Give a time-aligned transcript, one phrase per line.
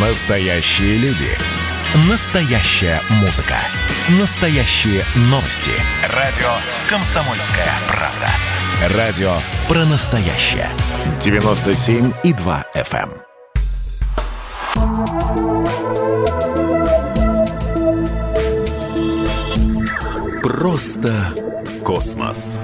[0.00, 1.26] Настоящие люди.
[2.08, 3.56] Настоящая музыка.
[4.20, 5.72] Настоящие новости.
[6.14, 6.46] Радио
[6.88, 8.96] «Комсомольская правда».
[8.96, 9.32] Радио
[9.66, 10.68] про настоящее.
[11.18, 13.10] 97,2 FM.
[13.10, 13.22] эм.
[20.44, 21.12] Просто
[21.84, 22.60] космос.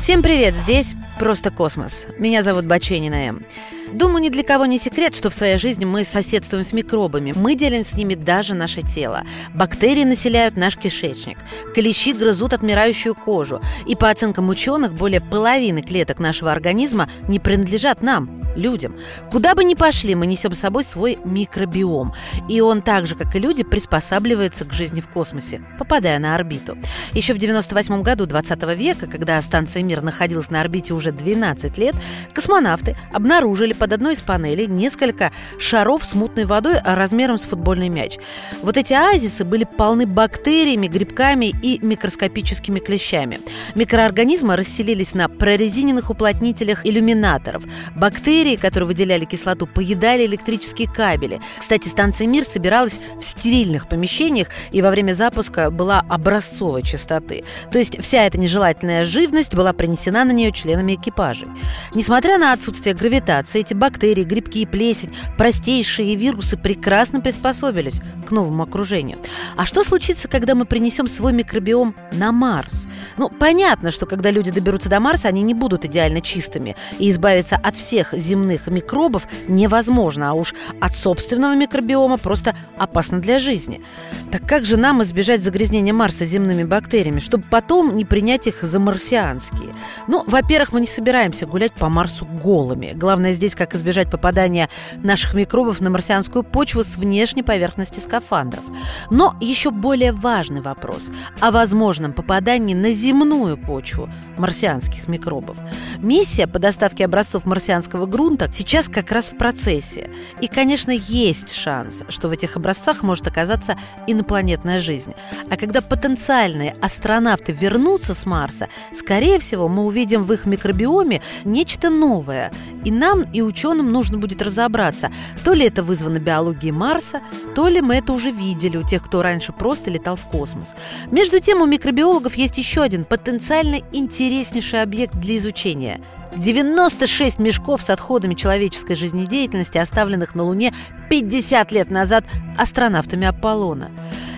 [0.00, 2.06] Всем привет, здесь «Просто космос».
[2.18, 3.44] Меня зовут Баченина М.
[3.92, 7.32] Думаю, ни для кого не секрет, что в своей жизни мы соседствуем с микробами.
[7.34, 9.24] Мы делим с ними даже наше тело.
[9.54, 11.38] Бактерии населяют наш кишечник.
[11.74, 13.60] Клещи грызут отмирающую кожу.
[13.86, 18.96] И по оценкам ученых, более половины клеток нашего организма не принадлежат нам, людям.
[19.30, 22.14] Куда бы ни пошли, мы несем с собой свой микробиом.
[22.48, 26.76] И он так же, как и люди, приспосабливается к жизни в космосе, попадая на орбиту.
[27.12, 31.94] Еще в 98 году 20 века, когда станция «Мир» находилась на орбите уже 12 лет,
[32.32, 38.18] космонавты обнаружили под одной из панелей несколько шаров с мутной водой размером с футбольный мяч.
[38.62, 43.40] Вот эти оазисы были полны бактериями, грибками и микроскопическими клещами.
[43.74, 47.64] Микроорганизмы расселились на прорезиненных уплотнителях иллюминаторов.
[47.96, 51.40] Бактерии, которые выделяли кислоту, поедали электрические кабели.
[51.58, 57.44] Кстати, станция «Мир» собиралась в стерильных помещениях и во время запуска была образцовой частоты.
[57.72, 61.48] То есть вся эта нежелательная живность была принесена на нее членами экипажей.
[61.94, 68.62] Несмотря на отсутствие гравитации, эти бактерии, грибки и плесень, простейшие вирусы прекрасно приспособились к новому
[68.62, 69.18] окружению.
[69.56, 72.86] А что случится, когда мы принесем свой микробиом на Марс?
[73.16, 77.56] Ну, понятно, что когда люди доберутся до Марса, они не будут идеально чистыми, и избавиться
[77.56, 83.82] от всех земных микробов невозможно, а уж от собственного микробиома просто опасно для жизни.
[84.30, 88.78] Так как же нам избежать загрязнения Марса земными бактериями, чтобы потом не принять их за
[88.78, 89.74] марсианские?
[90.06, 92.92] Ну, во-первых, мы не собираемся гулять по Марсу голыми.
[92.94, 98.64] Главное здесь, как избежать попадания наших микробов на марсианскую почву с внешней поверхности скафандров.
[99.10, 104.08] Но еще более важный вопрос о возможном попадании на земную почву
[104.38, 105.56] марсианских микробов.
[105.98, 110.10] Миссия по доставке образцов марсианского грунта сейчас как раз в процессе.
[110.40, 115.14] И, конечно, есть шанс, что в этих образцах может оказаться инопланетная жизнь.
[115.50, 121.90] А когда потенциальные астронавты вернутся с Марса, скорее всего, мы увидим в их микробиоме нечто
[121.90, 122.52] новое.
[122.84, 125.10] И нам, и ученым нужно будет разобраться,
[125.44, 127.20] то ли это вызвано биологией Марса,
[127.54, 130.72] то ли мы это уже видели у тех, кто раньше просто летал в космос.
[131.10, 136.00] Между тем, у микробиологов есть еще один потенциально интереснейший объект для изучения–
[136.36, 140.74] 96 мешков с отходами человеческой жизнедеятельности, оставленных на Луне
[141.08, 142.24] 50 лет назад
[142.56, 143.90] астронавтами Аполлона.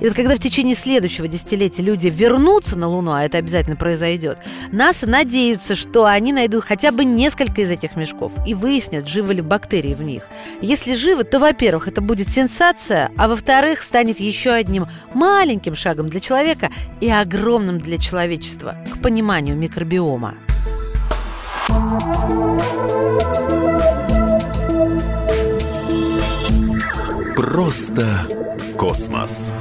[0.00, 4.38] И вот когда в течение следующего десятилетия люди вернутся на Луну, а это обязательно произойдет,
[4.72, 9.42] НАСА надеются, что они найдут хотя бы несколько из этих мешков и выяснят, живы ли
[9.42, 10.26] бактерии в них.
[10.62, 16.20] Если живы, то, во-первых, это будет сенсация, а во-вторых, станет еще одним маленьким шагом для
[16.20, 20.36] человека и огромным для человечества к пониманию микробиома.
[27.36, 28.06] Просто
[28.76, 29.52] космос.